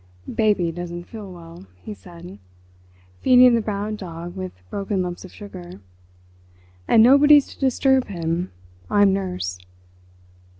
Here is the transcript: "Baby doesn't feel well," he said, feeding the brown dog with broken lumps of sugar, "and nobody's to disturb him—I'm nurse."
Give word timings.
"Baby 0.33 0.71
doesn't 0.71 1.03
feel 1.03 1.31
well," 1.31 1.67
he 1.75 1.93
said, 1.93 2.39
feeding 3.21 3.53
the 3.53 3.61
brown 3.61 3.95
dog 3.97 4.35
with 4.35 4.63
broken 4.71 5.03
lumps 5.03 5.23
of 5.23 5.31
sugar, 5.31 5.79
"and 6.87 7.03
nobody's 7.03 7.45
to 7.53 7.59
disturb 7.59 8.07
him—I'm 8.07 9.13
nurse." 9.13 9.59